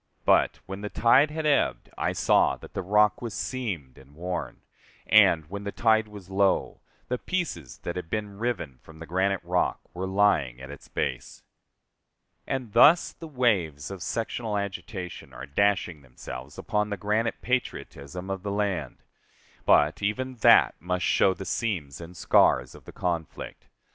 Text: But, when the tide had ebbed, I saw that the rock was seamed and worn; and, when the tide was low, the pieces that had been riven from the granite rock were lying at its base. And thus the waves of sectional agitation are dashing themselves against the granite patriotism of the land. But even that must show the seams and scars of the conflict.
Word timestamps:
But, 0.25 0.61
when 0.65 0.81
the 0.81 0.89
tide 0.89 1.29
had 1.29 1.45
ebbed, 1.45 1.91
I 1.95 2.11
saw 2.11 2.55
that 2.55 2.73
the 2.73 2.81
rock 2.81 3.21
was 3.21 3.35
seamed 3.35 3.99
and 3.99 4.15
worn; 4.15 4.61
and, 5.05 5.45
when 5.47 5.63
the 5.63 5.71
tide 5.71 6.07
was 6.07 6.27
low, 6.31 6.81
the 7.07 7.19
pieces 7.19 7.77
that 7.83 7.95
had 7.95 8.09
been 8.09 8.39
riven 8.39 8.79
from 8.81 8.97
the 8.97 9.05
granite 9.05 9.43
rock 9.43 9.79
were 9.93 10.07
lying 10.07 10.59
at 10.59 10.71
its 10.71 10.87
base. 10.87 11.43
And 12.47 12.73
thus 12.73 13.13
the 13.13 13.27
waves 13.27 13.91
of 13.91 14.01
sectional 14.01 14.57
agitation 14.57 15.33
are 15.33 15.45
dashing 15.45 16.01
themselves 16.01 16.57
against 16.57 16.89
the 16.89 16.97
granite 16.97 17.39
patriotism 17.43 18.31
of 18.31 18.41
the 18.41 18.49
land. 18.51 19.03
But 19.67 20.01
even 20.01 20.37
that 20.37 20.73
must 20.79 21.05
show 21.05 21.35
the 21.35 21.45
seams 21.45 22.01
and 22.01 22.17
scars 22.17 22.73
of 22.73 22.85
the 22.85 22.91
conflict. 22.91 23.67